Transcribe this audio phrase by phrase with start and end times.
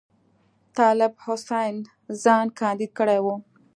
[0.77, 1.75] طالب حسین
[2.23, 3.35] ځان کاندید کړی وو.